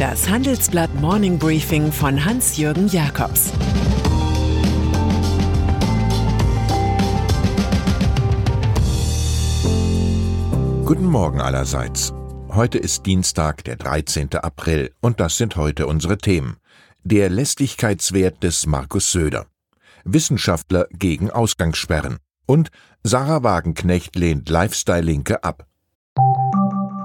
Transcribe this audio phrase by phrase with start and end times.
[0.00, 3.52] Das Handelsblatt Morning Briefing von Hans-Jürgen Jakobs
[10.86, 12.14] Guten Morgen allerseits.
[12.48, 14.36] Heute ist Dienstag, der 13.
[14.36, 16.56] April, und das sind heute unsere Themen.
[17.04, 19.48] Der Lästigkeitswert des Markus Söder.
[20.04, 22.16] Wissenschaftler gegen Ausgangssperren.
[22.46, 22.70] Und
[23.04, 25.66] Sarah Wagenknecht lehnt Lifestyle-Linke ab.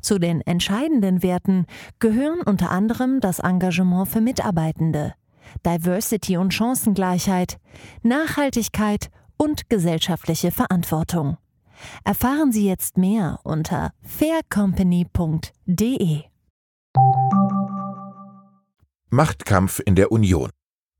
[0.00, 1.66] Zu den entscheidenden Werten
[1.98, 5.14] gehören unter anderem das Engagement für Mitarbeitende,
[5.64, 7.58] Diversity und Chancengleichheit,
[8.02, 11.36] Nachhaltigkeit und gesellschaftliche Verantwortung.
[12.04, 16.22] Erfahren Sie jetzt mehr unter faircompany.de.
[19.10, 20.50] Machtkampf in der Union.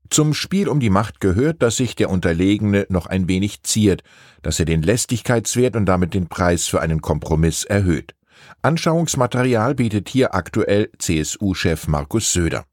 [0.09, 4.03] Zum Spiel um die Macht gehört, dass sich der Unterlegene noch ein wenig ziert,
[4.43, 8.15] dass er den Lästigkeitswert und damit den Preis für einen Kompromiss erhöht.
[8.61, 12.65] Anschauungsmaterial bietet hier aktuell CSU-Chef Markus Söder.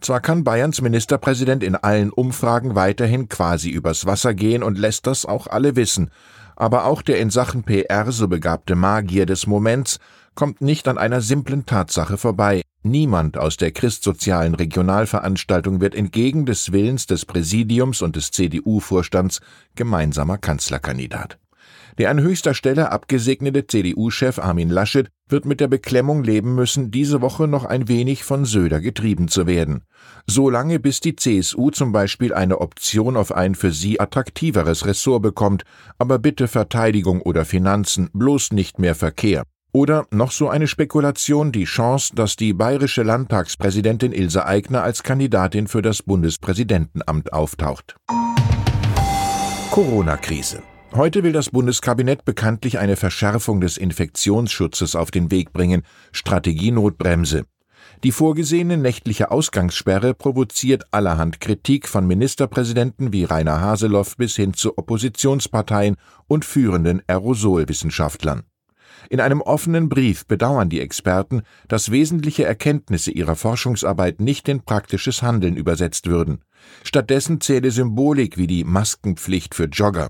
[0.00, 5.24] Zwar kann Bayerns Ministerpräsident in allen Umfragen weiterhin quasi übers Wasser gehen und lässt das
[5.24, 6.10] auch alle wissen,
[6.54, 9.98] aber auch der in Sachen PR so begabte Magier des Moments
[10.34, 12.62] kommt nicht an einer simplen Tatsache vorbei.
[12.82, 19.40] Niemand aus der christsozialen Regionalveranstaltung wird entgegen des Willens des Präsidiums und des CDU-Vorstands
[19.74, 21.38] gemeinsamer Kanzlerkandidat.
[21.98, 27.22] Der an höchster Stelle abgesegnete CDU-Chef Armin Laschet wird mit der Beklemmung leben müssen, diese
[27.22, 29.84] Woche noch ein wenig von Söder getrieben zu werden.
[30.26, 35.64] Solange bis die CSU zum Beispiel eine Option auf ein für sie attraktiveres Ressort bekommt,
[35.98, 39.44] aber bitte Verteidigung oder Finanzen, bloß nicht mehr Verkehr.
[39.72, 45.66] Oder noch so eine Spekulation, die Chance, dass die bayerische Landtagspräsidentin Ilse Aigner als Kandidatin
[45.66, 47.96] für das Bundespräsidentenamt auftaucht.
[49.70, 50.62] Corona-Krise.
[50.94, 55.82] Heute will das Bundeskabinett bekanntlich eine Verschärfung des Infektionsschutzes auf den Weg bringen,
[56.12, 57.44] Strategienotbremse.
[58.04, 64.76] Die vorgesehene nächtliche Ausgangssperre provoziert allerhand Kritik von Ministerpräsidenten wie Rainer Haseloff bis hin zu
[64.78, 68.44] Oppositionsparteien und führenden Aerosolwissenschaftlern.
[69.10, 75.22] In einem offenen Brief bedauern die Experten, dass wesentliche Erkenntnisse ihrer Forschungsarbeit nicht in praktisches
[75.22, 76.42] Handeln übersetzt würden.
[76.82, 80.08] Stattdessen zähle Symbolik wie die Maskenpflicht für Jogger.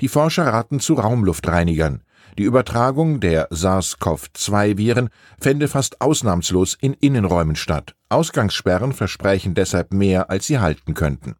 [0.00, 2.02] Die Forscher raten zu Raumluftreinigern.
[2.38, 5.08] Die Übertragung der SARS-CoV-2-Viren
[5.40, 7.96] fände fast ausnahmslos in Innenräumen statt.
[8.08, 11.34] Ausgangssperren versprechen deshalb mehr, als sie halten könnten.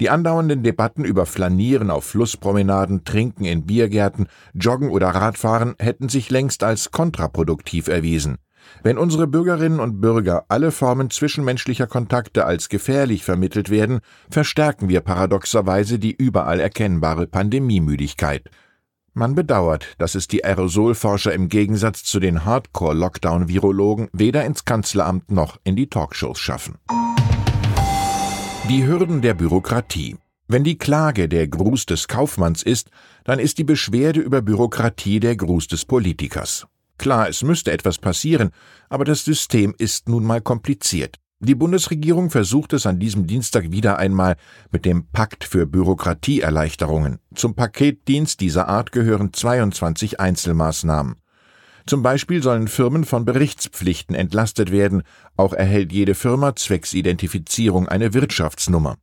[0.00, 6.30] Die andauernden Debatten über Flanieren auf Flusspromenaden, Trinken in Biergärten, Joggen oder Radfahren hätten sich
[6.30, 8.38] längst als kontraproduktiv erwiesen.
[8.82, 15.00] Wenn unsere Bürgerinnen und Bürger alle Formen zwischenmenschlicher Kontakte als gefährlich vermittelt werden, verstärken wir
[15.00, 18.50] paradoxerweise die überall erkennbare Pandemiemüdigkeit.
[19.16, 25.58] Man bedauert, dass es die Aerosolforscher im Gegensatz zu den Hardcore-Lockdown-Virologen weder ins Kanzleramt noch
[25.62, 26.78] in die Talkshows schaffen.
[28.68, 30.16] Die Hürden der Bürokratie.
[30.48, 32.90] Wenn die Klage der Gruß des Kaufmanns ist,
[33.22, 36.66] dann ist die Beschwerde über Bürokratie der Gruß des Politikers.
[36.98, 38.50] Klar, es müsste etwas passieren,
[38.88, 41.16] aber das System ist nun mal kompliziert.
[41.40, 44.36] Die Bundesregierung versucht es an diesem Dienstag wieder einmal
[44.70, 47.18] mit dem Pakt für Bürokratieerleichterungen.
[47.34, 51.16] Zum Paketdienst dieser Art gehören 22 Einzelmaßnahmen.
[51.86, 55.02] Zum Beispiel sollen Firmen von Berichtspflichten entlastet werden,
[55.36, 58.96] auch erhält jede Firma zwecks Identifizierung eine Wirtschaftsnummer.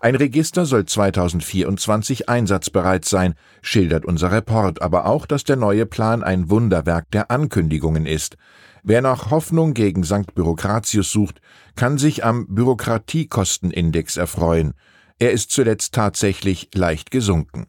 [0.00, 6.22] Ein Register soll 2024 einsatzbereit sein, schildert unser Report, aber auch, dass der neue Plan
[6.22, 8.36] ein Wunderwerk der Ankündigungen ist.
[8.82, 10.34] Wer nach Hoffnung gegen St.
[10.34, 11.40] Bürokratius sucht,
[11.76, 14.74] kann sich am Bürokratiekostenindex erfreuen.
[15.18, 17.66] Er ist zuletzt tatsächlich leicht gesunken.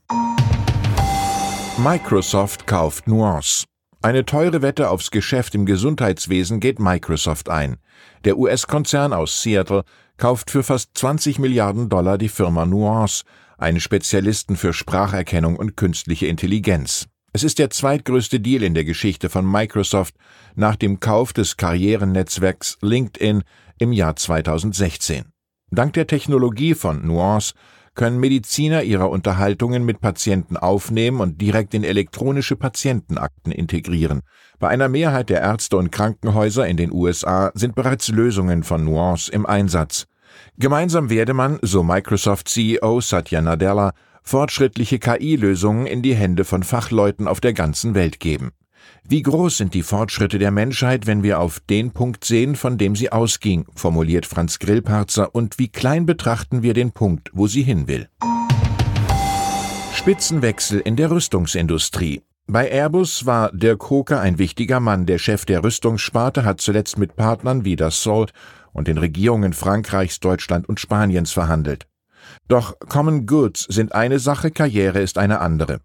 [1.77, 3.65] Microsoft kauft Nuance.
[4.03, 7.77] Eine teure Wette aufs Geschäft im Gesundheitswesen geht Microsoft ein.
[8.25, 9.85] Der US-Konzern aus Seattle
[10.17, 13.23] kauft für fast 20 Milliarden Dollar die Firma Nuance,
[13.57, 17.07] einen Spezialisten für Spracherkennung und künstliche Intelligenz.
[17.31, 20.15] Es ist der zweitgrößte Deal in der Geschichte von Microsoft
[20.53, 23.43] nach dem Kauf des Karrierennetzwerks LinkedIn
[23.79, 25.31] im Jahr 2016.
[25.71, 27.53] Dank der Technologie von Nuance
[27.95, 34.21] können Mediziner ihre Unterhaltungen mit Patienten aufnehmen und direkt in elektronische Patientenakten integrieren.
[34.59, 39.31] Bei einer Mehrheit der Ärzte und Krankenhäuser in den USA sind bereits Lösungen von Nuance
[39.31, 40.07] im Einsatz.
[40.57, 43.93] Gemeinsam werde man, so Microsoft CEO Satya Nadella,
[44.23, 48.51] fortschrittliche KI-Lösungen in die Hände von Fachleuten auf der ganzen Welt geben.
[49.07, 52.95] Wie groß sind die Fortschritte der Menschheit, wenn wir auf den Punkt sehen, von dem
[52.95, 57.87] sie ausging, formuliert Franz Grillparzer, und wie klein betrachten wir den Punkt, wo sie hin
[57.87, 58.07] will.
[59.93, 62.21] Spitzenwechsel in der Rüstungsindustrie.
[62.47, 65.05] Bei Airbus war Dirk Hoker ein wichtiger Mann.
[65.05, 68.33] Der Chef der Rüstungssparte hat zuletzt mit Partnern wie das Salt
[68.73, 71.87] und den Regierungen Frankreichs, Deutschland und Spaniens verhandelt.
[72.47, 75.79] Doch Common Goods sind eine Sache, Karriere ist eine andere.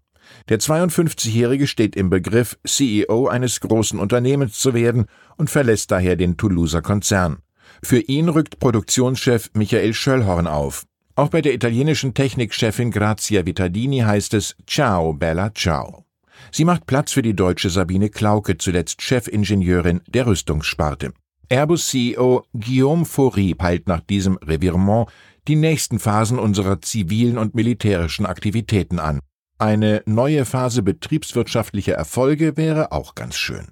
[0.49, 5.05] Der 52-Jährige steht im Begriff, CEO eines großen Unternehmens zu werden
[5.37, 7.37] und verlässt daher den Toulouser Konzern.
[7.83, 10.85] Für ihn rückt Produktionschef Michael Schöllhorn auf.
[11.15, 16.05] Auch bei der italienischen Technikchefin Grazia Vittadini heißt es Ciao, Bella, ciao.
[16.51, 21.11] Sie macht Platz für die deutsche Sabine Klauke, zuletzt Chefingenieurin der Rüstungssparte.
[21.49, 25.09] Airbus-CEO Guillaume Faury peilt nach diesem Revirement
[25.47, 29.19] die nächsten Phasen unserer zivilen und militärischen Aktivitäten an.
[29.61, 33.67] Eine neue Phase betriebswirtschaftlicher Erfolge wäre auch ganz schön.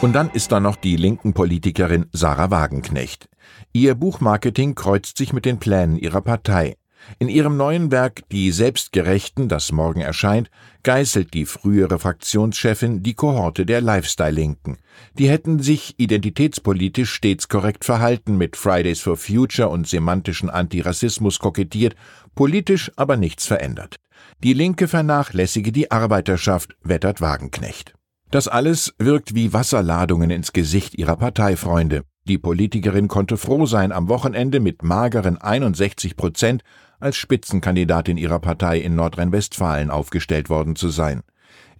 [0.00, 3.28] Und dann ist da noch die linken Politikerin Sarah Wagenknecht.
[3.72, 6.76] Ihr Buchmarketing kreuzt sich mit den Plänen ihrer Partei.
[7.18, 10.50] In ihrem neuen Werk Die Selbstgerechten, das morgen erscheint,
[10.82, 14.78] geißelt die frühere Fraktionschefin die Kohorte der Lifestyle-Linken.
[15.18, 21.96] Die hätten sich identitätspolitisch stets korrekt verhalten, mit Fridays for Future und semantischen Antirassismus kokettiert,
[22.34, 23.96] politisch aber nichts verändert.
[24.42, 27.94] Die Linke vernachlässige die Arbeiterschaft, wettert Wagenknecht.
[28.30, 32.02] Das alles wirkt wie Wasserladungen ins Gesicht ihrer Parteifreunde.
[32.26, 36.64] Die Politikerin konnte froh sein, am Wochenende mit mageren 61 Prozent
[37.00, 41.22] als Spitzenkandidatin ihrer Partei in Nordrhein-Westfalen aufgestellt worden zu sein.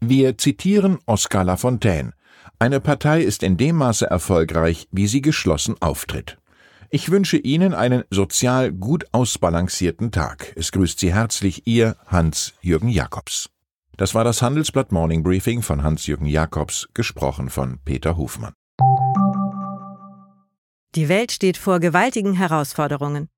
[0.01, 2.13] Wir zitieren Oskar Lafontaine.
[2.59, 6.39] Eine Partei ist in dem Maße erfolgreich, wie sie geschlossen auftritt.
[6.89, 10.53] Ich wünsche Ihnen einen sozial gut ausbalancierten Tag.
[10.55, 13.51] Es grüßt Sie herzlich Ihr Hans-Jürgen Jakobs.
[13.97, 18.53] Das war das Handelsblatt Morning Briefing von Hans-Jürgen Jakobs, gesprochen von Peter Hofmann.
[20.95, 23.29] Die Welt steht vor gewaltigen Herausforderungen.